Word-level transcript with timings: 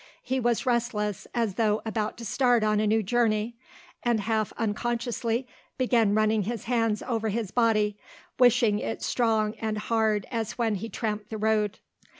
He 0.23 0.39
was 0.39 0.65
restless 0.65 1.27
as 1.35 1.53
though 1.53 1.83
about 1.85 2.17
to 2.17 2.25
start 2.25 2.63
on 2.63 2.79
a 2.79 2.87
new 2.87 3.03
journey 3.03 3.55
and 4.01 4.21
half 4.21 4.51
unconsciously 4.57 5.45
began 5.77 6.15
running 6.15 6.41
his 6.41 6.63
hands 6.63 7.03
over 7.03 7.29
his 7.29 7.51
body 7.51 7.99
wishing 8.39 8.79
it 8.79 9.03
strong 9.03 9.53
and 9.61 9.77
hard 9.77 10.25
as 10.31 10.57
when 10.57 10.73
he 10.73 10.89
tramped 10.89 11.29
the 11.29 11.37
road. 11.37 11.77